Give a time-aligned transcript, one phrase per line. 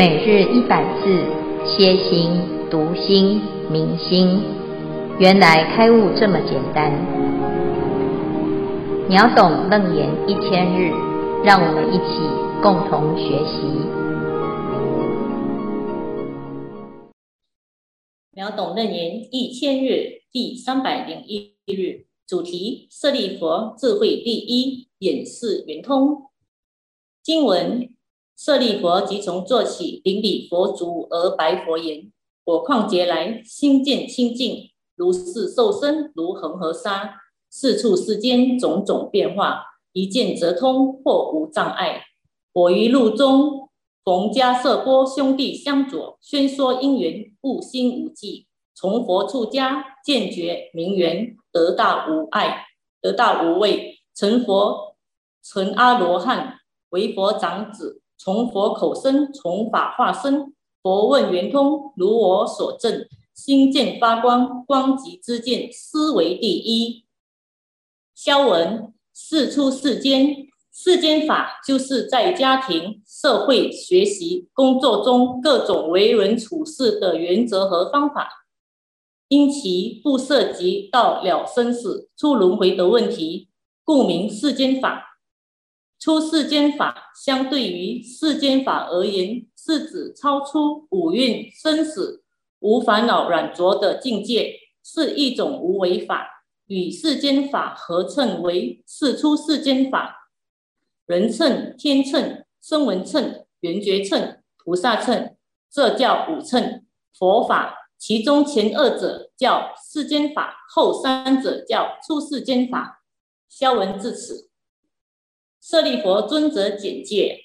[0.00, 1.26] 每日一百字，
[1.66, 2.30] 歇心、
[2.70, 4.40] 读心、明心，
[5.18, 6.90] 原来开悟这么简单。
[9.10, 10.90] 秒懂楞严一千日，
[11.44, 12.14] 让我们一起
[12.62, 13.60] 共同学习。
[18.32, 26.30] 秒懂楞严一千日第三百零一日，主题：舍利弗，智慧第一，演示圆通。
[27.22, 27.90] 经文。
[28.42, 32.10] 舍利弗即从坐起，顶礼佛足而白佛言
[32.44, 42.04] ：“我旷劫来心见清净，如是受身如恒河沙，四处世间种种变化，一见则通，或无障碍。
[42.54, 43.68] 我于路中
[44.02, 52.64] 逢迦叶波兄弟相佐，宣说因缘，悟心无记，从佛出家，见觉明圆，得大无碍，
[53.02, 54.96] 得大无畏，成佛
[55.42, 60.52] 成阿罗汉，为佛长子。”从佛口生，从法化身。
[60.82, 67.06] 佛问圆通，如我所证，心见发光，光即之见，斯为第一。
[68.14, 70.36] 消文：世出世间，
[70.70, 78.28] 世间法就是在家庭、社会、学习、工作中各种为人处事的原则和方法，
[79.28, 83.48] 因其不涉及到了生死、出轮回的问题，
[83.82, 85.09] 故名世间法。
[86.00, 92.24] 出世间法，相对于世间法而言，是指超出五蕴生死、
[92.60, 96.26] 无烦恼染着的境界，是一种无为法，
[96.68, 100.30] 与世间法合称为世出世间法。
[101.04, 105.36] 人称、天称、声闻称、缘觉称、菩萨称，
[105.70, 106.86] 这叫五称。
[107.12, 113.02] 佛法其中前二者叫世间法，后三者叫出世间法。
[113.50, 114.49] 消文至此。
[115.60, 117.38] 舍利弗尊者简介：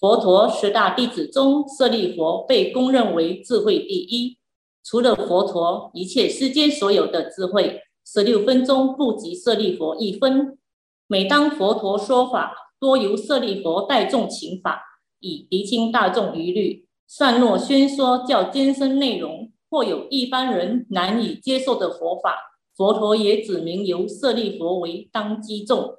[0.00, 4.38] 佛陀十大弟子中，舍利弗被公认为智慧第一。
[4.82, 10.58] 除了佛陀，一切世间所有的智慧，十六分钟不及舍利弗一分。
[11.06, 14.82] 每当佛陀说法，多由舍利弗代众请法，
[15.20, 16.86] 以厘清大众疑虑。
[17.06, 22.34] 善若宣说较艰深内容，或有一般人难以接受的佛法，
[22.74, 25.98] 佛陀也指明由舍利弗为当机众。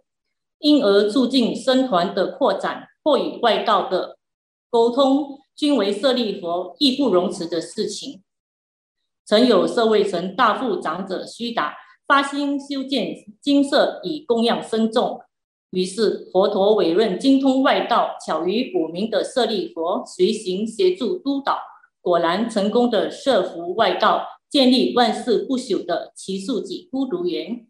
[0.63, 4.17] 因而促进僧团的扩展，或与外道的
[4.69, 8.23] 沟通，均为舍利弗义不容辞的事情。
[9.25, 11.75] 曾有舍卫城大富长者须达
[12.07, 15.19] 发心修建精舍以供养僧众，
[15.71, 21.59] 于是佛陀委任精通外道、巧于卜名的舍利弗随行协助督导，
[21.99, 27.67] 果然成功的摄服外道，建立万世不朽的奇树及孤独园。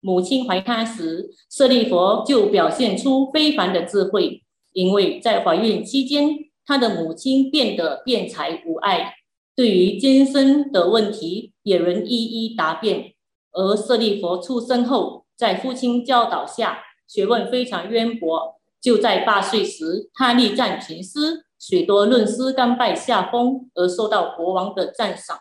[0.00, 6.30] 母亲怀他时，舍利弗就表现出非凡的智慧，因为在怀孕期间，
[6.64, 9.14] 他的母亲变得辩才无碍，
[9.56, 13.12] 对于今生的问题也能一一答辩。
[13.52, 18.54] 而舍利弗出生后，在父亲教导下，学问非常渊博。
[18.80, 25.36] 就在八岁时，他力战群师，许多论师甘拜下风，而受到国王的赞赏。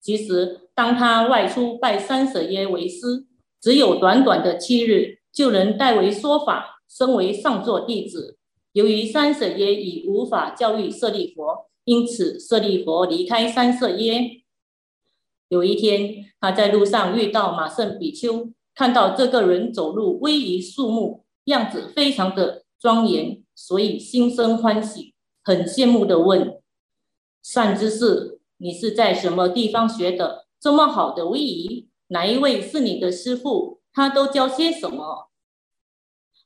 [0.00, 3.26] 其实，当他外出拜三舍耶为师。
[3.62, 8.36] 只有短短的七日，就能代为说法，升为上座弟子。
[8.72, 11.42] 由于三舍耶已无法教育舍利弗，
[11.84, 14.42] 因此舍利弗离开三舍耶。
[15.48, 26.58] 有一天，他在路上遇到马胜比丘，看到这个人走路威仪肃穆，样子非常的庄严，所以心生欢喜，很羡慕的问
[27.44, 33.80] ：“善知识，你是在什么地方学的这么好的威仪？”哪一位是你的师父？
[33.94, 35.30] 他都教些什么？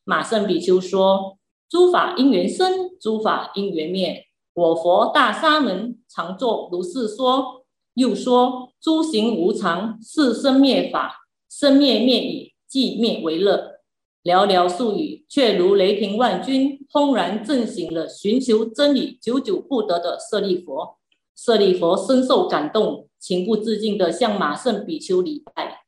[0.05, 1.39] 马胜比丘说
[1.69, 4.27] ：“诸法因缘生，诸法因缘灭。
[4.55, 7.65] 我佛大沙门常作如是说。
[7.95, 13.81] 又说：诸行无常，是生灭法，生灭灭已，寂灭为乐。
[14.23, 20.99] 寥寥数语，却如雷霆万钧，轰然震醒了寻求真理久久不得的舍利佛。
[21.35, 25.83] 舍利佛深受感动。”情不自禁地向马胜比丘礼拜。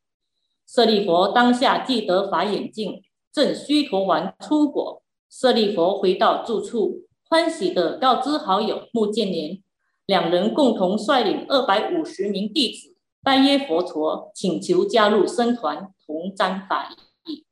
[0.66, 3.02] 舍利弗当下既得法眼净，
[3.32, 5.02] 正须陀洹出果。
[5.30, 9.62] 舍利弗回到住处，欢喜地告知好友目犍连，
[10.06, 16.90] 两人共同率领二百五十名弟子拜谒佛陀，请求加入僧团，同沾法
[17.26, 17.44] 益。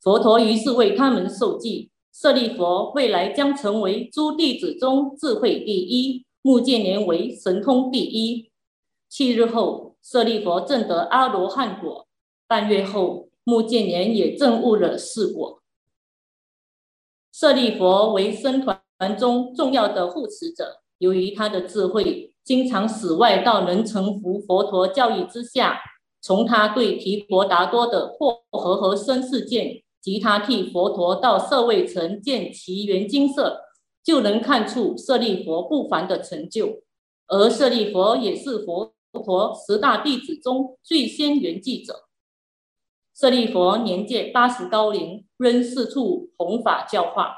[0.00, 8.51] 佛陀于是为他们授记：舍利弗未来将成为诸弟子中智慧第一，目犍连为神通第一。
[9.14, 12.06] 七日后，舍利弗证得阿罗汉果。
[12.48, 15.60] 半月后，目犍连也证悟了四果。
[17.30, 18.80] 舍利弗为僧团
[19.18, 20.80] 中重要的护持者。
[20.96, 25.78] 由于他的智慧，经常使外道能臣服佛陀教义之下。
[26.22, 33.60] 从他对提婆达多的破和合身事件及他替佛陀到舍卫城建祇园精舍，
[34.02, 36.80] 就能看出舍利弗不凡的成就。
[37.28, 42.04] 而舍利弗也是佛佛陀十大弟子中最先圆寂者。
[43.14, 47.34] 舍利弗年届八十高龄，仍四处弘法教化。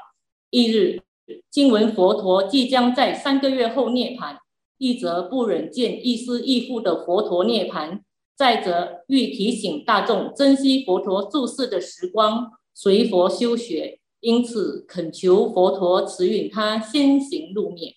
[0.49, 1.03] 一日，
[1.51, 4.37] 听闻佛陀即将在三个月后涅槃，
[4.77, 8.01] 一则不忍见亦师亦父的佛陀涅槃。
[8.37, 17.95] 再则，欲提醒大众珍惜佛陀住世的时光，随佛修学，因此恳求佛陀慈允他先行入灭。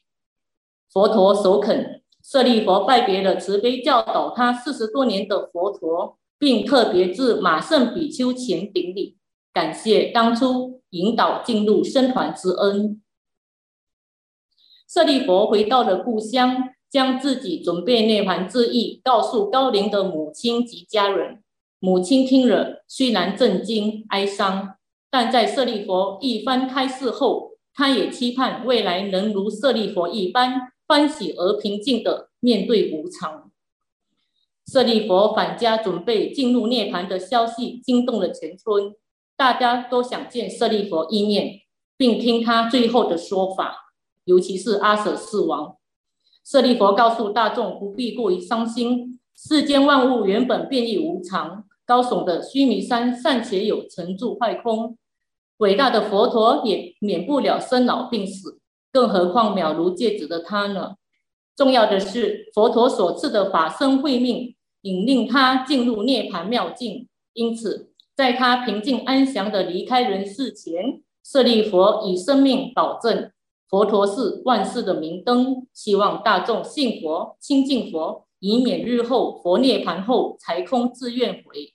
[0.93, 1.98] 佛陀首肯，
[2.29, 9.17] 舍利佛拜别了慈悲教导他四十多年的佛陀，并特别至马胜比丘前顶礼，
[9.53, 13.01] 感谢当初引导进入僧团之恩。
[14.87, 16.71] 舍利佛回到了故乡。
[16.91, 21.43] 将自己准备涅槃之意告诉高龄的母亲及家人。
[21.81, 24.77] 母亲听了，虽然震惊哀伤，
[25.11, 33.52] 但在舍利佛一番开示后，她也期盼未来能如舍利佛一般欢喜而平静的面对无常。
[34.67, 38.94] 舍利弗返家准备进入涅槃的消息惊动了全村，
[39.37, 41.61] 大家都想见舍利弗一面，
[41.99, 43.93] 并听他最后的说法，
[44.25, 45.76] 尤其是阿闍世王。
[46.43, 49.20] 舍利弗告诉大众，不必过于伤心。
[49.37, 54.96] 世间万物原本变异无常，高耸的须弥山尚且有成住坏空，
[55.58, 58.58] 伟大的佛陀也免不了生老病死，
[58.93, 60.96] 更何况渺如芥子的他呢？
[61.56, 67.08] 重要的是，佛陀所赐的法身慧命，引领他进入涅槃妙境。
[67.32, 73.31] 因此，在他平静安详地离开人世前，舍利弗以生命保证。
[73.69, 81.75] 佛陀是万世的明灯，希望大众信佛、亲近佛，以免日后佛涅槃后才空自怨悔。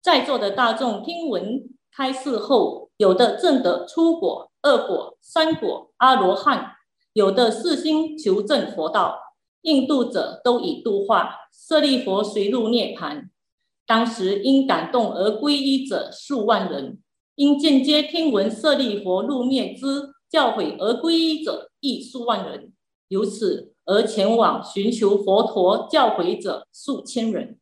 [0.00, 6.72] 在座的大众听闻开示后，有的证得初果、二果、三果阿罗汉，
[7.12, 9.18] 有的四心求证佛道，
[9.60, 11.36] 印度者都已度化。
[11.52, 13.28] 舍利弗随入涅槃，
[13.86, 16.98] 当时因感动而皈依者数万人，
[17.34, 20.14] 因间接听闻舍利弗入灭之。
[20.30, 22.72] 教诲而皈依者亦数万人，
[23.06, 27.60] 由此而前往寻求佛陀教诲者数千人。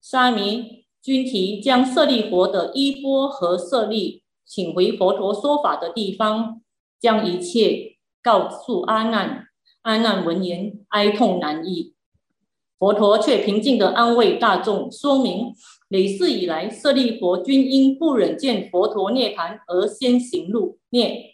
[0.00, 6.62] 沙弥均提将舍利弗的衣钵和舍利请回佛陀说法的地方，
[6.98, 9.44] 将一切告诉阿难。
[9.82, 11.94] 阿难闻言哀痛难抑，
[12.78, 15.54] 佛陀却平静地安慰大众，说明
[15.88, 21.30] 累世以来舍利弗均因不忍见佛陀涅槃而先行入涅。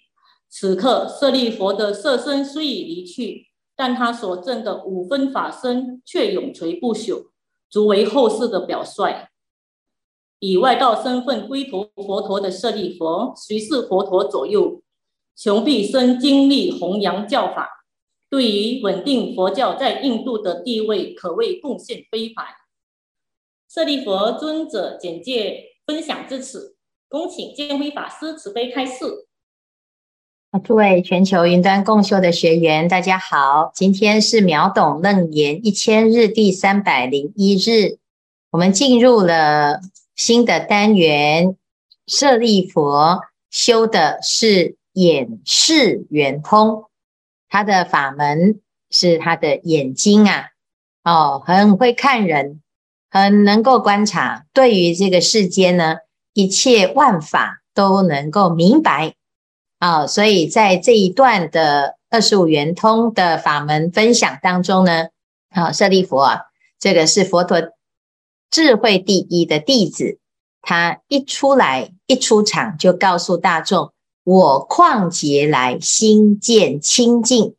[0.49, 7.31] 此刻，舍利弗的色身虽已离去，但他所证的五分法身却永垂不朽，
[7.69, 9.29] 足为后世的表率。
[10.45, 14.83] 以外道身份归投佛陀的舍利弗，随侍佛陀左右，
[15.35, 17.67] 穷毕生精力弘扬教法，
[18.29, 22.45] 对于稳定佛教在印度的地位，可谓贡献非凡。
[23.73, 26.77] 舍利佛尊者简介分享至此，
[27.09, 29.27] 恭请建辉法师慈悲开示。
[30.63, 33.73] 诸位全球云端共修的学员，大家好！
[33.75, 37.97] 今天是秒懂楞严一千日第三百零一日，
[38.51, 39.81] 我们进入了
[40.17, 41.57] 新的单元。
[42.07, 42.93] 舍利弗
[43.51, 46.85] 修的是眼视圆通，
[47.49, 50.49] 他的法门是他的眼睛啊，
[51.03, 52.61] 哦，很会看人，
[53.11, 55.97] 很能够观察，对于这个世间呢，
[56.35, 59.15] 一切万法都能够明白。
[59.79, 65.09] 啊、哦，所以在这一段的二十五圆通的法门分享当中呢，
[65.49, 66.43] 啊，舍利弗啊，
[66.79, 67.63] 这个是佛陀
[68.55, 70.21] 智慧第一的弟子，
[70.63, 73.93] 他一出来一出场就告诉大众：
[74.23, 77.57] 我旷劫来心见清净。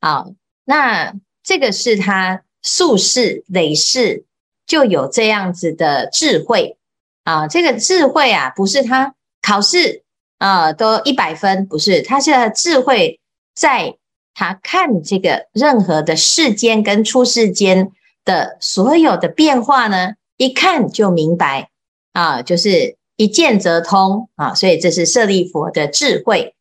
[0.00, 0.26] 啊，
[0.64, 1.14] 那
[1.44, 4.24] 这个是他宿世累世
[4.66, 6.76] 就有这样子的智慧
[7.22, 10.02] 啊，这个智慧啊，不是他考试。
[10.38, 13.20] 啊，都一百分，不是，他是智慧，
[13.54, 13.96] 在
[14.34, 17.90] 他看这个任何的世间跟出世间
[18.26, 21.70] 的所有的变化呢，一看就明白
[22.12, 26.54] 啊，就是一见则通啊，所以这是舍利弗的智慧。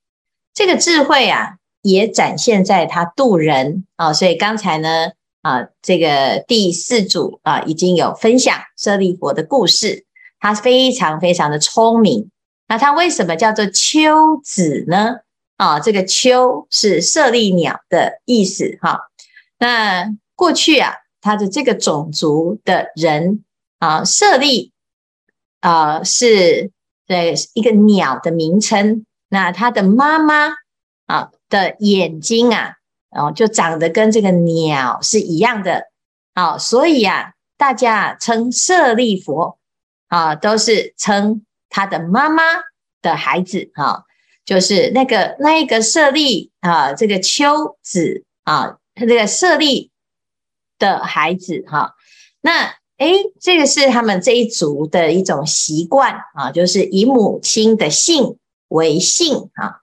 [0.53, 5.09] 这个智慧啊，也展现在他度人啊，所以刚才呢
[5.41, 10.05] 啊，这个第四组啊已经有分享舍利弗的故事，
[10.39, 12.29] 他非常非常的聪明。
[12.67, 15.17] 那他为什么叫做秋子呢？
[15.57, 18.99] 啊，这个秋是舍利鸟的意思哈。
[19.59, 20.05] 那
[20.35, 20.93] 过去啊，
[21.25, 23.43] 他的这个种族的人
[23.79, 24.71] 啊，舍利
[25.59, 26.69] 啊是
[27.07, 29.07] 对一个鸟的名称。
[29.29, 30.49] 那他的妈妈
[31.07, 32.73] 啊的眼睛啊，
[33.09, 35.85] 哦，就长得跟这个鸟是一样的。
[36.35, 39.57] 好，所以啊，大家称舍利佛
[40.07, 42.43] 啊，都是称他的妈妈
[43.01, 44.03] 的孩子哈。
[44.45, 49.89] 就是那个那一个舍利啊，这个秋子啊，他这个舍利
[50.85, 51.93] 的孩子哈、
[52.41, 58.37] 那诶，这个是他们这一族的一种习惯啊，就是以母亲的姓
[58.67, 59.81] 为姓啊。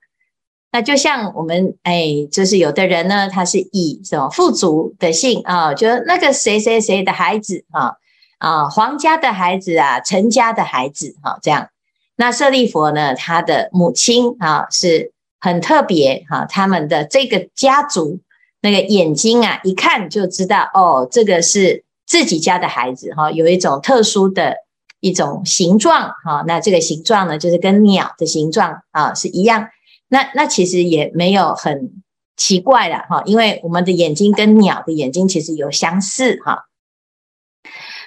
[0.71, 7.93] 那就像我们诶，就是有的人呢，他是以什么富足的姓啊，就是那个谁谁谁的孩子啊
[8.39, 11.69] 啊，皇家的孩子啊，陈家的孩子哈、这样。
[12.15, 13.13] 那舍利弗呢？
[13.13, 18.19] 他的母亲啊是很特别哈，他们的这个家族
[18.63, 24.55] 那个眼睛啊，一看就知道哦，这个是自己家的孩子哈，有一种特殊的
[25.01, 26.43] 一种形状哈。
[26.47, 29.67] 那这个形状呢，就是跟鸟的形状啊是一样。
[30.07, 32.01] 那那其实也没有很
[32.35, 36.65] 奇怪了哈，因为我们的眼睛跟鸟的眼睛其实有相似哈。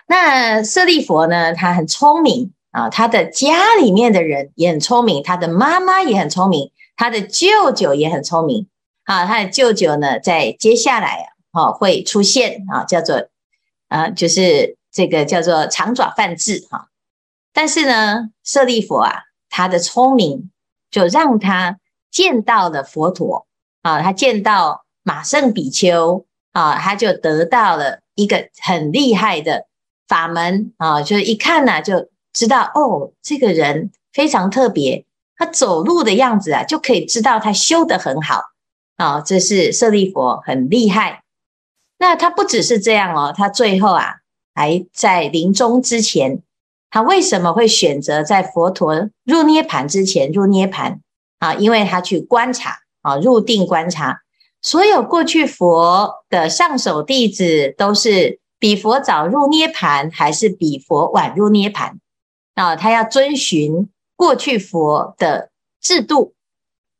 [0.09, 2.51] 那舍利弗呢，他很聪明。
[2.73, 8.67] 啊，他的家里面的人也很聪明，他的妈妈也很聪明，他的舅舅也很聪明。
[9.07, 13.29] 啊，他的舅舅呢，在接下来啊，哦会出现啊，叫做
[13.89, 16.89] 啊，就是这个叫做长爪犯智哈。
[17.55, 20.51] 但是呢，舍利弗啊，他的聪明
[20.91, 21.79] 就让他
[22.11, 23.47] 见到了佛陀
[23.81, 29.67] 啊，他见到马胜比丘啊，他就得到了一个很厉害的
[30.07, 32.11] 法门啊，就是一看呢就。
[32.37, 35.07] 知道哦，这个人非常特别，
[35.39, 38.43] 他走路的样子啊，就可以知道他修得很好
[38.97, 41.23] 啊、这是舍利佛很厉害。
[41.99, 44.17] 那他不只是这样哦，他最后啊，
[44.55, 46.43] 还在临终之前，
[46.91, 50.99] 他为什么会选择在佛陀入涅槃之前入涅槃
[51.38, 51.55] 啊？
[51.55, 54.21] 因为他去观察啊，入定观察，
[54.61, 61.93] 所有过去佛的上首弟子都是比佛早入涅槃，还是比佛晚入涅槃？
[62.55, 65.50] 啊，他要遵循过去佛的
[65.81, 66.35] 制度，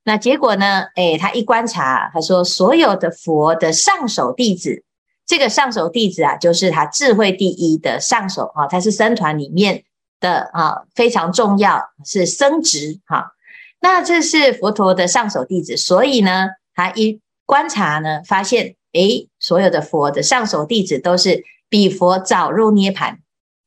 [0.09, 0.85] 那结果呢？
[0.95, 4.85] 诶，他一观察，他说所有的佛的上首弟子，
[5.27, 9.83] 这个上首弟子啊，就是他智慧第一的上首啊，他是僧团里面
[10.21, 13.33] 的啊，非常重要，是僧职哈。
[13.81, 23.17] 那这是佛陀的上首弟子，所以呢，他一观察呢，发现诶，所有的佛的上首弟子都是比佛早入涅槃。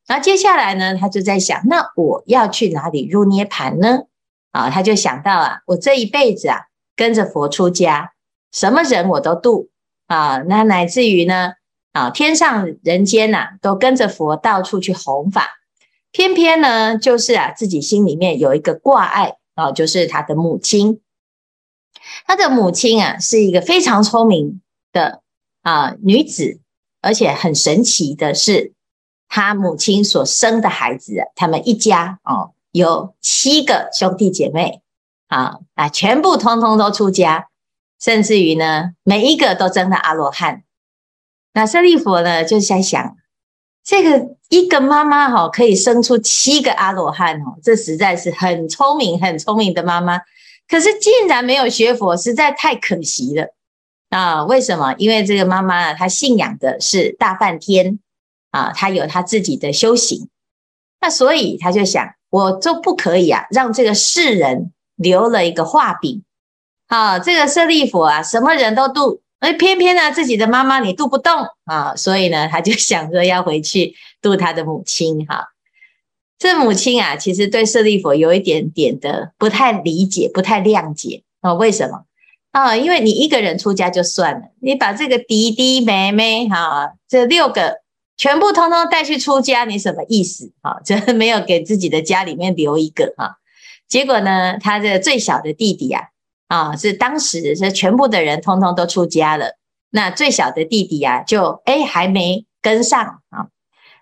[0.07, 4.03] 那接下来呢，他就在想，那我要去哪里入涅槃呢？
[4.51, 8.13] 啊，他就想到啊，我这一辈子啊，跟着佛出家，
[8.51, 9.69] 什么人我都度
[10.07, 11.53] 啊，那乃至于呢，
[11.93, 15.59] 啊，天上人间呐、啊，都跟着佛到处去弘法，
[16.11, 21.01] 偏偏呢，就是啊，自己心里面有一个挂碍啊，就是他的母亲，
[22.25, 25.21] 他的母亲啊，是一个非常聪明的
[25.61, 26.59] 啊女子，
[27.01, 28.73] 而且很神奇的是。
[29.31, 34.81] 他母亲所生的孩子，他们一家哦，有七个兄弟姐妹，
[35.27, 37.49] 啊啊，全部通通都出家，
[37.99, 40.63] 甚至于呢，每一个都证了阿罗汉。
[41.53, 43.17] 那舍利弗呢，就在想，
[43.83, 50.21] 这个一个妈妈哈，可以生出七个阿罗汉哦，这实在是很聪明、很聪明的妈妈。
[50.67, 53.55] 可是竟然没有学佛，实在太可惜了
[54.09, 54.45] 啊！
[54.45, 54.93] 为什么？
[54.97, 57.99] 因为这个妈妈，她信仰的是大梵天。
[58.51, 60.27] 啊，她有她自己的修行，
[60.99, 66.23] 那所以她就想，我就不可以啊，让这个世人留了一个话柄。
[66.87, 71.31] 啊，这个舍利弗啊，什么人都度，而偏偏呢，自己的妈妈你度不动
[71.65, 75.25] 啊，所以呢，他就想说要回去度他的母亲。
[75.27, 75.49] 哈、
[76.37, 81.53] 这母亲啊，其实对舍利弗有一点点的不太理解，不太谅解啊。
[81.53, 82.05] 为什么？
[82.51, 87.78] 啊，因为你一个人出家就算了，你把这个弟弟妹妹哈、这六个。
[88.19, 90.51] 全部通通带去出家，你什么意思？
[90.61, 93.37] 哈， 这没有给自己的家里面留一个哈。
[93.87, 96.03] 结果呢，他的最小的弟弟啊，
[96.49, 99.55] 啊，是当时是全部的人通通都出家了，
[99.91, 103.47] 那最小的弟弟啊，就诶还没跟上啊。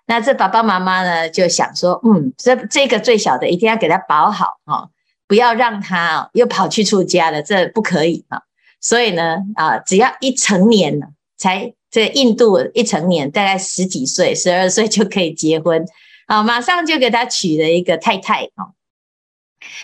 [0.06, 4.88] 那这爸爸妈妈呢，就想说，嗯，这这个最小的一定要给他保好啊，
[5.28, 8.42] 不要让他又跑去出家了，这不可以啊。
[8.80, 11.06] 所以呢，啊，只要一成年了
[11.36, 11.74] 才。
[11.90, 15.84] 这个印度一成年，大概十几岁、十二岁就可以结婚，
[16.26, 18.72] 啊，马上就给他娶了一个太太，啊，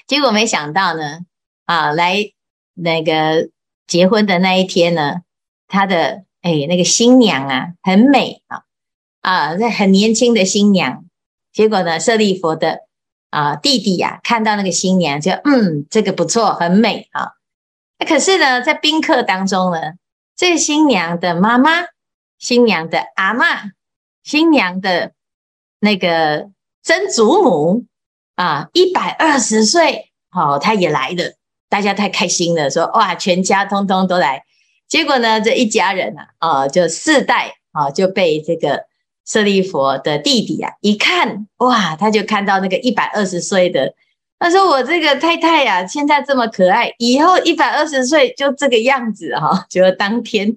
[0.06, 1.20] 结果没想到呢，
[1.64, 2.32] 啊，来
[2.74, 3.48] 那个
[3.86, 5.22] 结婚的那一天呢，
[5.66, 8.64] 他的哎那个新娘啊很美啊
[9.22, 11.04] 啊，那很年轻的新娘。
[11.52, 12.80] 结果呢，舍利弗的
[13.30, 17.32] 啊弟弟呀、啊、看到那个新娘就嗯这个不错，很美啊。
[18.06, 19.92] 可是呢，在宾客当中呢，
[20.36, 21.70] 这个新娘的妈妈、
[22.44, 23.70] 新娘的阿嬷、
[24.22, 25.12] 新娘的
[25.80, 26.50] 那个
[26.82, 27.86] 曾祖母
[28.34, 31.32] 啊，一百二十岁，哦，她也来了，
[31.70, 34.44] 大家太开心了，说哇，全家通通都来。
[34.86, 38.84] 结果呢，这一家人啊，啊，就四代啊，就被这个
[39.24, 43.94] 舍利弗的弟弟啊，一看哇，他就看到那个一百二十岁的。
[44.38, 50.54] 他说：“我这个太太呀、啊，现在这么可爱，以后一百二十岁就这个样子哈，就当天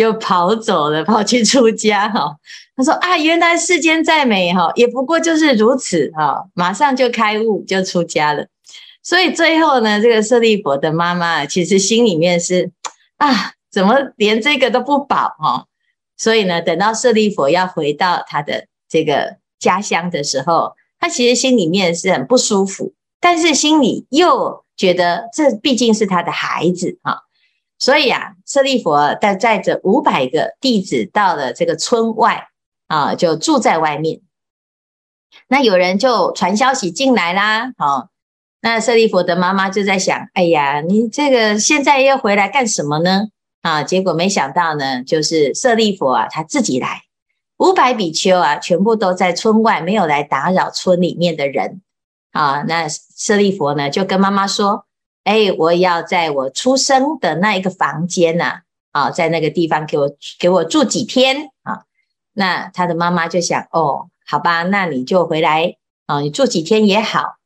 [0.00, 2.34] 就跑走了，跑去出家哈。
[2.74, 8.46] 他说啊，原来世间再美哈，也不过就是如此哈，马上就开悟，就出家了。
[9.02, 12.72] 所以最后呢，这个舍利弗的妈妈其实心里面是
[13.18, 15.66] 啊，怎么连这个都不保哈？
[16.16, 27.24] 所以呢，等到舍利弗要回到他的这个家乡的时候，他其实心里面是很不舒服。”但是心里又觉得这毕竟是他的孩子哈，
[27.80, 32.46] 所以啊，舍利弗带载着五百个弟子到了这个村外
[32.86, 34.20] 啊，就住在外面。
[35.48, 38.08] 那有人就传消息进来啦，好，
[38.60, 43.28] 那舍利弗的妈妈就在想，哎呀，你这个现在要回来干什么呢？
[43.62, 47.02] 啊，结果没想到呢，就是舍利弗啊，他自己来，
[47.58, 51.80] 五百比丘啊，全部都在村外，没有来打扰村里面的人。
[52.32, 54.86] 啊，那舍利弗呢，就跟妈妈说
[55.30, 60.10] ：“哎，我要在我出生的那一个房间呐，啊，在那个地方给我
[60.40, 61.82] 给我住几天啊。”
[62.34, 67.36] 那他的妈妈就想：“哦，好吧，那你就回来啊，你住几天也好。”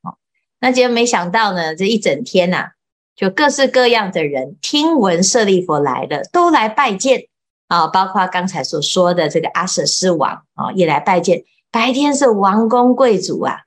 [0.60, 2.70] 那结果没想到呢，这一整天呐，
[3.14, 7.26] 就各式各样的人听闻舍利弗来了，都来拜见
[7.68, 11.44] 啊，包括刚才所说的这个阿舍斯王啊，也来拜见。
[11.70, 13.58] 白天是王公贵族啊。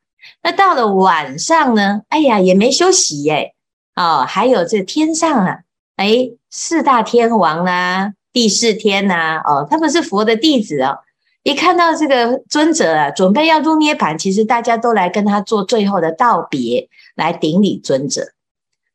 [0.41, 2.01] 那到了晚上呢？
[2.09, 3.53] 哎呀，也没休息耶。
[3.97, 5.61] 哦，还有这天上啊，
[5.95, 10.99] 哎，四大天王啦、啊，帝释天呐、哦，他们是佛的弟子哦。
[11.41, 18.33] 一看到这个尊者啊，准备要入涅槃，其实大家都来跟他做最后的道别，来顶礼尊者。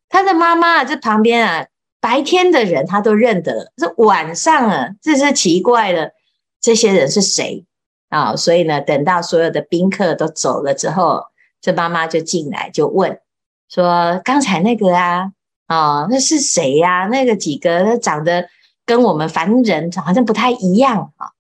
[0.09, 1.67] 他的妈妈这旁边啊，
[2.01, 6.13] 白天的人他都认得，这晚上啊，这是奇怪了，
[6.61, 7.65] 这些人是谁？
[8.09, 11.25] 啊、所以呢，等到所有的宾客都走了之后，
[11.61, 13.19] 这妈妈就进来就问
[13.73, 15.33] 说：“刚才那个啊，
[15.67, 17.07] 哦，那是谁呀、啊？
[17.07, 18.47] 那个几个长得
[18.85, 21.31] 跟我们凡人好像不太一样啊、哦？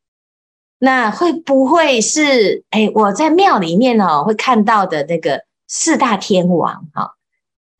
[0.78, 6.88] 那会不会是哎，我在庙里面哦会看到的那个四大天王？
[6.94, 7.10] 哈、哦，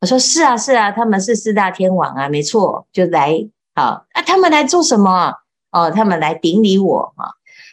[0.01, 3.31] 我说是啊，是啊，他们是四大天王啊，没错，就来
[3.73, 5.33] 好、哦、啊，他们来做什么？
[5.71, 7.25] 哦，他们来顶礼我啊。
[7.25, 7.31] 哦”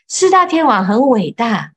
[0.08, 1.72] 四大天王很伟大，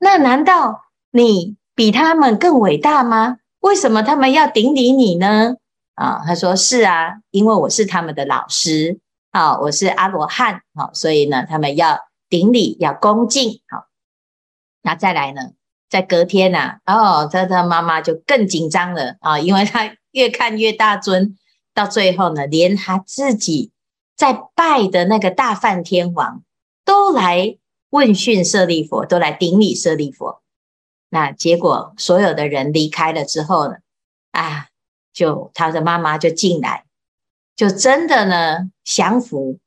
[0.00, 3.36] 那难道你比他们更伟大吗？
[3.60, 5.54] 为什么他们要顶礼你呢？
[5.94, 8.98] 啊，他说是啊，因为我是他们的老师，
[9.30, 13.86] 啊，我是阿罗汉，好，所以呢，他们要顶礼，要恭敬，好。
[14.82, 15.52] 那再来呢，
[15.88, 21.36] 在隔天呐，哦，他他妈妈就更紧张了啊，因为他越看越大尊，
[21.74, 23.72] 到最后呢，连他自己
[24.16, 26.42] 在拜的那个大梵天王
[26.84, 27.56] 都来。
[27.92, 30.39] 问讯舍利佛，都来顶礼舍利佛。
[31.10, 33.74] 那结果所有的人离开了之后呢？
[34.30, 34.68] 啊，
[35.12, 36.86] 就他的妈妈就进来，
[37.54, 39.58] 就真的呢降服，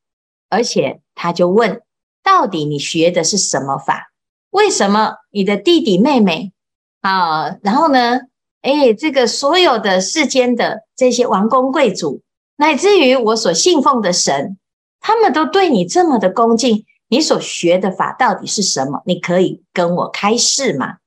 [0.50, 1.82] 而且他就问：
[2.24, 4.12] 到底你学的是什么法？
[4.50, 6.54] 为什么你的弟弟妹妹
[7.02, 7.58] 啊？
[7.62, 8.22] 然后呢？
[8.62, 12.22] 哎，这个所有的世间的这些王公贵族，
[12.56, 14.58] 乃至于我所信奉的神，
[15.02, 16.86] 他们都对你这么的恭敬。
[17.10, 19.04] 你所学的法到底是什么？
[19.06, 21.00] 你可以跟我开示吗？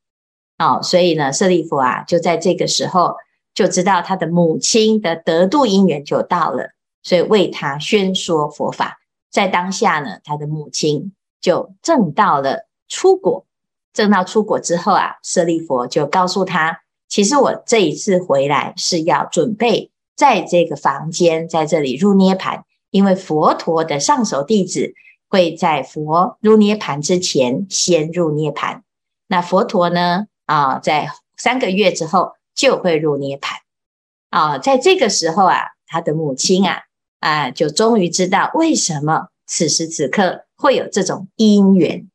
[0.59, 3.17] 哦，所以呢，舍利弗啊，就在这个时候
[3.55, 6.71] 就知道他的母亲的得度因缘就到了，
[7.03, 8.99] 所以为他宣说佛法。
[9.31, 13.45] 在当下呢，他的母亲就证到了初果。
[13.93, 24.95] 证到初果之后啊，舍利弗就告诉他，其实我这一次回来是要准备在这个房间在这里入涅槃，因为佛陀的上首弟子。
[25.29, 28.83] 会在佛入涅槃之前先入涅槃，
[29.27, 30.29] 那佛陀呢？
[30.47, 33.57] 啊，在三个月之后就会入涅槃。
[34.31, 36.83] 啊，在这个时候啊，他的母亲啊
[37.21, 42.09] 啊，就终于知道为什么此时此刻会有这种因缘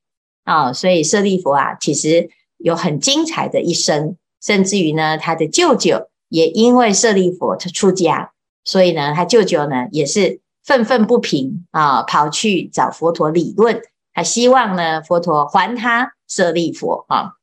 [0.44, 0.74] 啊。
[0.74, 13.82] 所以舍利弗啊，其实有很精彩的一生，甚至于呢，他的舅舅也因为舍利弗他出家，所以呢，他舅舅呢也是愤愤不平啊，跑去找佛陀理论，
[14.14, 17.34] 他希望呢佛陀还他舍利弗啊。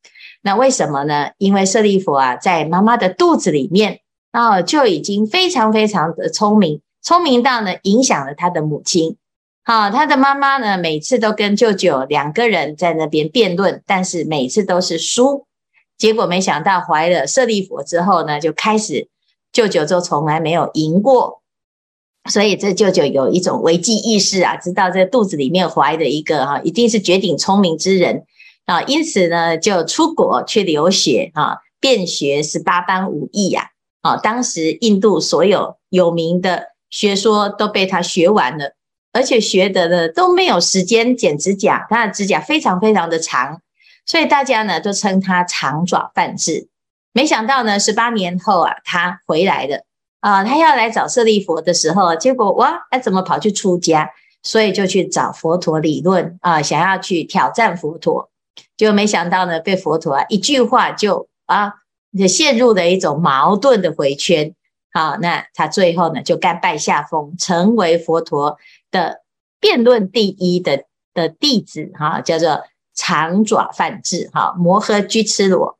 [0.48, 1.32] 那为什么呢？
[1.36, 9.18] 因为舍利弗啊，在妈妈的肚子里面啊，就已经非常非常的聪明，聪明到呢影响了他的母亲。
[9.62, 15.44] 好，他的妈妈呢，每次都跟舅舅两个人在那边辩论，但是每次都是输。
[15.98, 19.06] 结果没想到怀了舍利弗之后呢，就开始
[19.52, 21.42] 舅舅就从来没有赢过，
[22.30, 28.24] 所以这舅舅有一种危机意识啊，知道这肚子里面怀的一个哈，一定是绝顶聪明之人
[28.68, 33.70] 啊，因此呢，就出国去留学啊，遍学十八般武艺呀，
[34.02, 38.74] 啊，当时印度所有有名的学说都被他学完了。
[39.10, 43.62] 而且学得的都没有时间剪指甲，他的指甲非常非常的长，
[44.04, 46.68] 所以大家呢都称他长爪梵志。
[47.14, 49.82] 没想到呢，十八年后啊，他回来了
[50.20, 54.10] 啊，他要来找舍利弗的时候，结果哇，他怎么跑去出家？
[54.42, 58.30] 所以就去找佛陀理论啊，想要去挑战佛陀，
[58.76, 61.74] 就没想到呢，被佛陀啊一句话就啊，
[62.18, 64.54] 就陷入了一种矛盾的回圈。
[64.92, 68.58] 好，那他最后呢就甘拜下风，成为佛陀。
[68.90, 69.20] 的
[69.60, 72.62] 辩论第一的的弟子哈，叫做
[72.94, 75.78] 长爪饭智哈，摩诃居絺罗。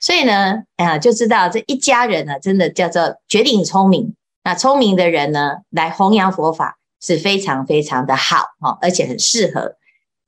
[0.00, 4.14] 所以呢，啊，就知道这一家人呢，真的叫做绝顶聪明。
[4.44, 9.74] 那聪明的人呢，来弘扬佛法是非常非常的好哈，而且很适合。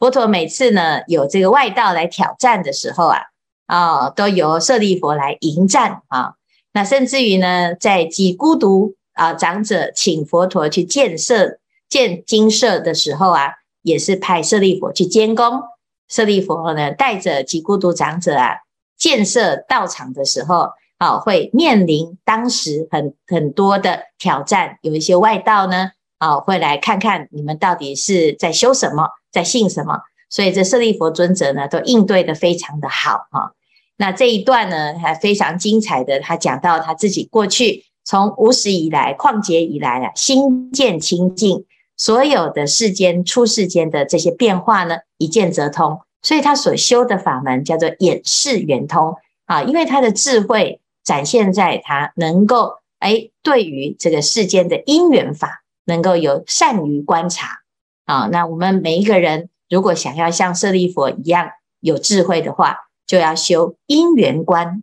[0.01, 3.21] 佛陀每次呢有这个外道来挑战的时候啊，
[3.67, 6.35] 啊，都由舍利弗来迎战啊。
[6.73, 11.61] 那甚至于呢，在几孤独啊长者请佛陀去建设。
[11.91, 15.61] 建精舍的时候啊，也是派舍利弗去监工。
[16.07, 18.59] 舍利弗呢，带着几孤独长者啊，
[18.97, 24.79] 建设道场的时候，啊，会面临当时很很多的挑战。
[24.83, 30.03] 有一些外道呢，啊，会来看看你们到底是在修什么，在信什么。
[30.29, 33.55] 所以这舍利弗尊者呢，都应对的非常的好哈。
[33.97, 41.65] 那这一段呢，还非常精彩的，他讲到他自己过去从无始以来，旷劫以来啊，心见清净。
[41.97, 55.60] 所有的世间、出世间的这些变化呢，一见则通，所以他所修的法门叫做眼视圆通啊，因为他的智慧展现在他能够哎，对于这个世间的因缘法，
[55.91, 57.61] 能够有善于观察
[58.07, 58.29] 啊。
[58.33, 61.51] 那我们每一个人如果想要像舍利弗一样
[61.81, 64.83] 有智慧的话，就要修因缘观。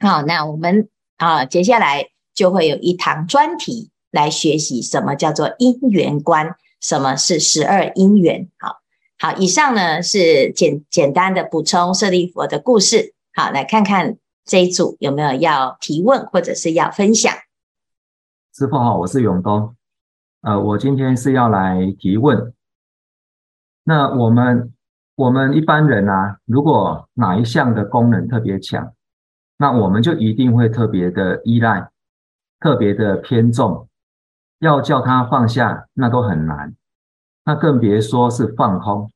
[0.00, 3.90] 好，那我们啊，接下来就会有一堂专题。
[4.10, 8.48] 来学习什么叫做因缘观，什么是十二因缘。
[8.58, 8.78] 好
[9.18, 13.12] 好，以上呢是简简单的补充舍利弗的故事。
[13.34, 17.30] 好，来看看这一组有没有要提问或者是要分享。
[18.56, 19.76] 师傅好，我是永东。
[20.40, 22.52] 呃，我今天是要来提问。
[23.84, 24.72] 那我们
[25.16, 28.92] 我们一般人啊，如果哪一项的功能特别强，
[29.56, 31.90] 那我们就一定会特别的依赖，
[32.60, 33.88] 特别的偏重。
[34.60, 36.74] 要叫他放下，那都很难，
[37.44, 39.10] 那更别说是放空。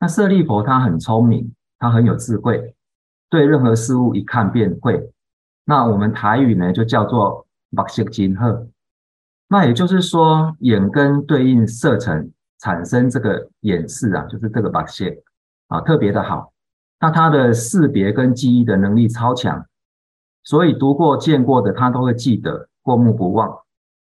[0.00, 2.74] 那舍利佛他很聪明，他很有智慧，
[3.30, 5.12] 对任何事物一看便会。
[5.64, 8.46] 那我们台语呢，就叫做目色真好。
[9.48, 15.04] 那也就是说，眼根对应色尘，产生这个眼识啊，就是这个目色
[15.68, 16.52] 啊，特别的好。
[16.98, 19.66] 那他的识别跟记忆的能力超强，
[20.42, 23.58] 所以读过见过的他都会记得，过目不忘。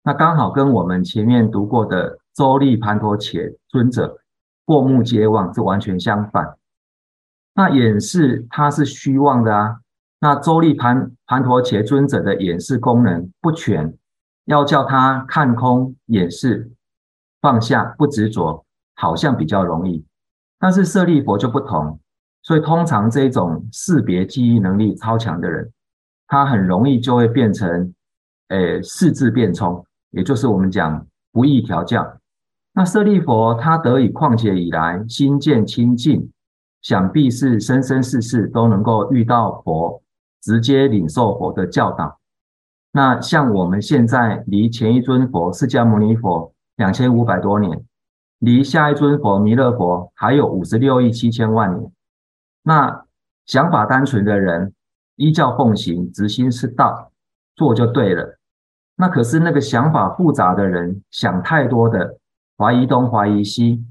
[0.05, 4.18] 那刚好跟我们前面读过的周利盘陀且尊者
[4.64, 6.57] 过目皆忘是完全相反。
[7.55, 9.81] 那眼识它是虚妄的啊。
[10.20, 13.99] 那周利盘盘陀且尊者的眼识功能不全，
[14.47, 16.73] 要叫他看空眼识，
[17.41, 20.05] 放下不执着，好像比较容易。
[20.59, 22.01] 但是舍利佛就不同，
[22.43, 25.71] 所以通常这种识别记忆能力超强的人，
[26.27, 27.93] 他很容易就会变成，
[28.49, 29.85] 诶，识智辩聪。
[30.11, 32.19] 也就是我们讲不易调教。
[32.73, 36.31] 那舍利佛他得以旷劫以来心见清净，
[36.81, 40.03] 想必是生生世世都能够遇到佛，
[40.41, 42.19] 直接领受佛的教导。
[42.97, 47.85] 那像我们现在离前一尊佛释迦牟尼佛两千五百多年，
[48.39, 51.93] 离下一尊佛弥勒佛还有五十六亿七千万年。
[52.63, 53.05] 那
[53.45, 54.73] 想法单纯的人，
[55.17, 57.13] 依教奉行，直心是道，
[57.55, 58.39] 做就对了。
[58.97, 62.17] 那可是那个想法复杂的人，想太多的，
[62.57, 63.85] 怀疑东怀疑西，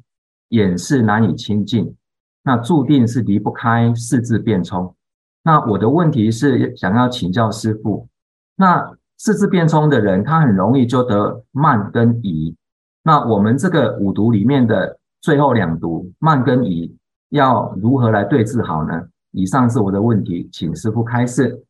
[0.49, 1.95] 掩饰难以清净，
[2.41, 4.95] 那注定是离不开四字辩冲。
[5.43, 8.09] 那我的问题是想要请教师父，
[8.55, 12.55] 那四字变冲的人，他很容易就得慢跟疑。
[13.03, 16.95] 那我们这个五毒里面的最后两毒慢跟疑，
[17.29, 19.03] 要如何来对治好呢？
[19.31, 21.63] 以上是我的问题，请师傅开示。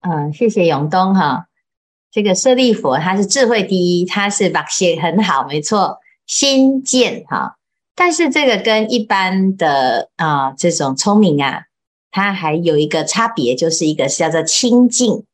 [0.00, 1.46] 嗯，谢谢永东哈。
[2.10, 7.56] 这个舍利弗他是智慧第一，他是把写很好，没错，心见哈。
[7.94, 11.64] 但是这个跟一般的啊、呃、这种聪明啊，
[12.10, 15.24] 它还有一个差别，就是一个是叫做清净。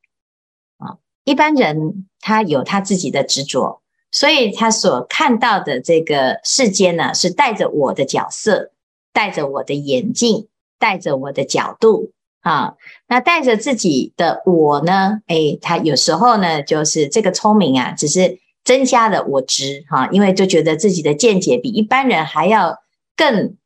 [1.31, 8.73] 一般人他有他自己的执着，所以他所看到的这个世间呢，是带着我的角色，
[9.13, 12.75] 带着我的眼镜，带着我的角度啊。
[13.07, 18.39] 那带着自己的我呢，诶，他有时候呢，就是这个聪明啊，只是。
[18.63, 22.77] 增加了我执哈，因为就觉得自己的见解比一般人还要
[23.17, 23.57] 更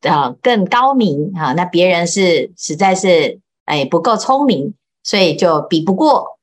[0.00, 6.33] 啊更高明哈，那别人是实在是哎不够聪明，所以就比不过。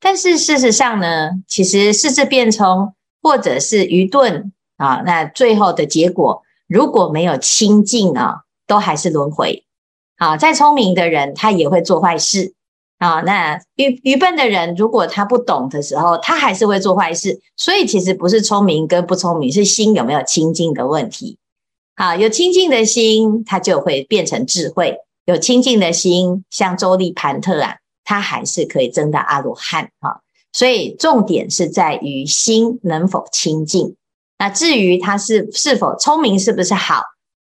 [0.00, 9.64] 但是事实上呢，其实四字变冲或者是愚钝啊，那最后的结果如果没有清净啊，都还是轮回。
[10.16, 12.54] 好，再聪明的人他也会做坏事。
[12.98, 17.40] 啊，那愚愚笨的人，如果他不懂的时候，他还是会做坏事。
[17.56, 21.38] 所以其实不是聪明跟不聪明，是心有没有清净的问题。
[21.96, 24.98] 好，有清净的心，他就会变成智慧。
[25.24, 29.90] 有清净的心，像周立盘特啊，他还是可以增到阿罗汉。
[30.00, 33.96] 哈，所以重点是在于心能否清净。
[34.38, 37.02] 那至于他是是否聪明，是不是好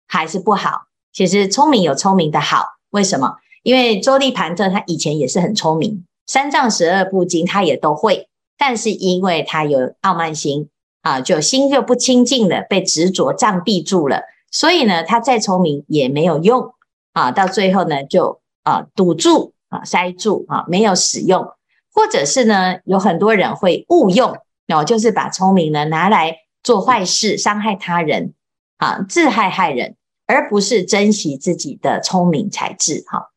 [0.07, 0.83] 还是不好？
[1.11, 3.37] 其实聪明有聪明的好，为什么？
[3.63, 10.69] 因为周利盘特他以前也是很聪明，三藏十二部经他也都会，但是因为他有傲慢心
[11.01, 16.73] 啊，就心就不清净了，被执着障蔽住了，所以呢，他再聪明也没有用
[17.13, 21.45] 啊，到最后呢就啊堵住啊塞住啊没有使用，
[21.93, 28.33] 或者是呢有很多人会误用哦，就是把聪明呢拿来做坏事，伤害他人
[28.77, 33.29] 啊，自害害人，而不是珍惜自己的聪明才智哈。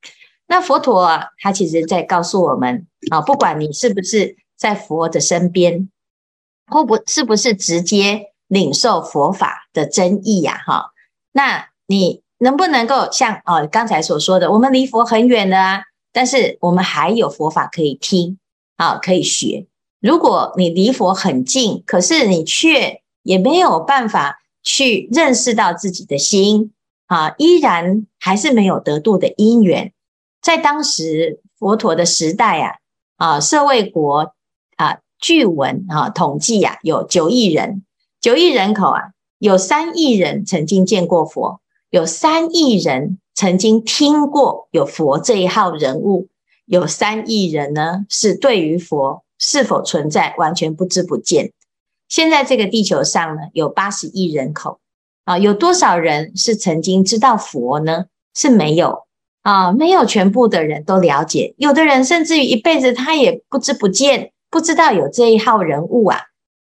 [0.46, 5.88] 那佛陀啊，他其实在告诉我们啊，不管你是不是在佛的身边，
[6.70, 10.92] 或不是不是直接领受佛法的真义呀，哈，
[11.32, 15.82] 那你能不能够像哦刚才所说的，我们离佛很远的啊，
[16.16, 18.38] 但是我们还有佛法可以听
[18.78, 19.66] 啊，可以学。
[20.00, 26.72] 如果你离佛很近，可是你却也没有办法去认识到自己的心
[27.06, 29.92] 啊，依然还是没有得度的因缘。
[30.40, 32.76] 在当时佛陀的时代啊，
[33.16, 34.32] 啊，舍卫国
[34.78, 37.84] 啊，据闻啊，统计啊，有九亿人，
[38.22, 39.02] 九亿人口啊，
[39.38, 46.28] 有三亿人曾经见过佛，有三亿人曾经听过有佛这一号人物，
[46.64, 51.52] 有三亿人呢是对于佛是否存在完全不知不见。
[52.08, 54.80] 现在这个地球上呢，有八十亿人口
[55.26, 58.06] 啊，有多少人是曾经知道佛呢？
[58.34, 59.04] 是没有。
[59.42, 66.22] 啊，没有全部的人都了解，有的人甚至于一辈子他也不知不见，不知道有这一号人物啊。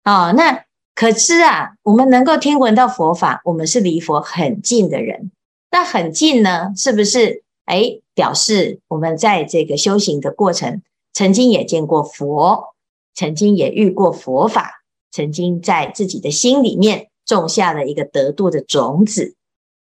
[0.02, 0.64] 啊，那
[0.96, 5.30] 可是啊，我们能够听闻到佛法，我们是离佛很近的人。
[5.74, 7.44] 那很近呢，是不是？
[7.66, 10.84] 哎，表示我们在这个修行的过程，
[11.14, 12.76] 曾经也见过佛，
[13.16, 19.36] 曾经也遇过佛法，曾经在自己的心里面种下了一个得度的种子。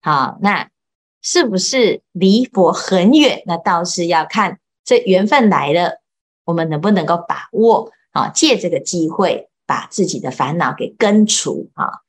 [0.03, 0.69] 好，那。
[1.23, 3.43] 是不是离佛很远？
[3.47, 6.01] 那倒是要看这缘分来了，
[6.45, 8.29] 我们能不能够把握啊？
[8.29, 12.06] 借这个机会把自己的烦恼给根除啊？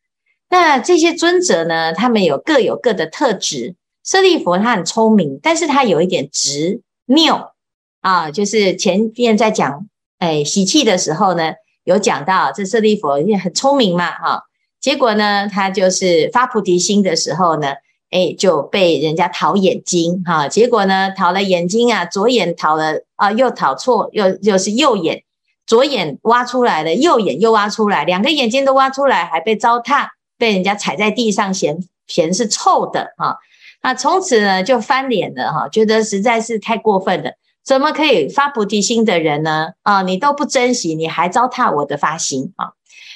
[0.50, 1.94] 那这些尊者呢？
[1.94, 3.76] 他们有各有各的特质。
[4.04, 7.54] 舍利弗他很聪明，但是他有一点执拗
[8.02, 8.32] 啊。
[8.32, 9.88] 就是前面在讲
[10.20, 14.44] 哎习气的时候呢，有讲到这舍利弗也很聪明嘛哈。
[14.80, 17.74] 结果呢，他就是发菩提心的时候呢。
[18.10, 25.24] 哎，就被人家讨眼睛哈，结果呢，讨了眼睛啊，左眼讨了啊，又讨错，又又是右眼，
[25.66, 33.38] 左眼挖出来了，右眼又挖出来，两个眼睛都挖出来，还被糟蹋，被人家踩在地上嫌嫌是臭的哈。
[33.82, 37.32] 那从此呢，就翻脸了哈，觉得实在是太过分了，
[37.64, 39.70] 怎么可以发菩提心的人呢？
[39.84, 42.72] 啊，你都不珍惜，你还糟蹋我的发心啊！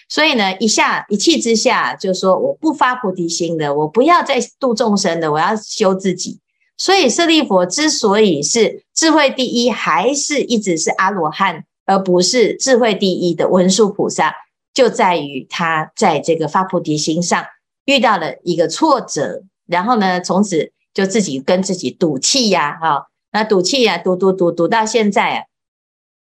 [0.07, 6.39] 所以呢，一下一气之下就说我不发菩提心的，我不要再度众生的，我要修自己。
[6.77, 14.33] 所以舍利弗之所以是智慧第一，还是一直是阿罗汉，而不是智慧第一的文殊菩萨，
[14.73, 17.45] 就在于他在这个发菩提心上
[17.85, 25.43] 遇到了一个挫折，然后呢，从此就自己跟自己赌气呀，哈，那赌气呀，赌赌赌赌到现在啊，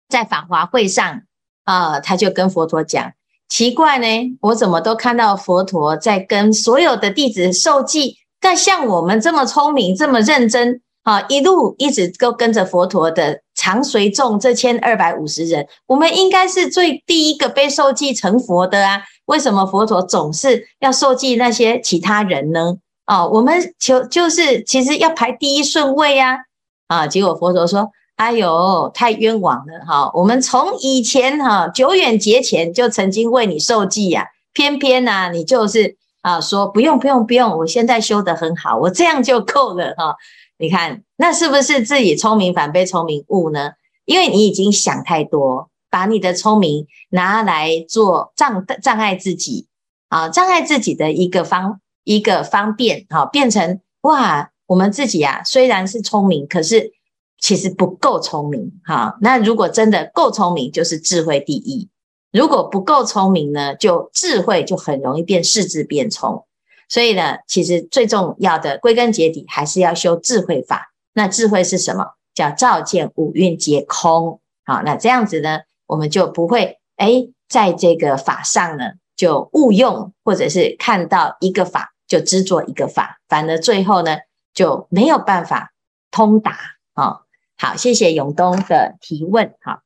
[0.09, 1.23] 在法华会上
[1.65, 3.13] 啊、他就跟佛陀讲：
[3.49, 4.07] 奇怪呢，
[4.41, 19.03] 我怎么都看到佛陀在跟所有的弟子授记，但像我们这么聪明、这么认真啊，一路一直都跟着佛陀的常随众这千二百五十人，我们应该是最第一个被授记成佛的啊。
[19.27, 22.77] 为什么佛陀总是要受记那些其他人呢？
[23.05, 26.39] 啊，我们求就是其实要排第一顺位呀！
[26.87, 30.11] 啊，结果佛陀说：“哎呦，太冤枉了哈！
[30.15, 40.15] 我们从以前哈久远劫前就曾经为你授记呀，偏偏呐你就是啊说不用不用不用，我现在修得很好，我这样就够了哈！
[40.61, 43.73] 你看那是不是自己聪明反被聪明误呢？
[44.05, 49.67] 因为你已经想太多。”把你的聪明拿来做障障碍自己
[50.09, 56.93] 啊，障碍自己的一个方一个方便啊，变成哇，我们自己啊虽然是聪明，可是
[57.41, 59.19] 其实不够聪明哈。
[59.21, 61.89] 那如果真的够聪明，就是智慧第一；
[62.31, 66.47] 如果不够聪明呢，就智慧就很容易变识智变聪。
[66.91, 70.93] 所以呢，其实最重要的归根结底还是要修智慧法。
[71.15, 72.05] 那智慧是什么？
[72.35, 74.41] 叫照见五蕴皆空。
[74.65, 75.61] 好，那这样子呢？
[75.87, 84.19] 我们就不会哎，在这个法上呢，就误用，或者是看到一个法就执着一个法，反而最后呢
[84.53, 85.73] 就没有办法
[86.11, 86.57] 通达。
[86.95, 87.25] 好，
[87.57, 89.55] 好，谢谢永东的提问。
[89.63, 89.81] 好，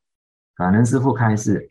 [0.57, 1.71] 感恩师父开示。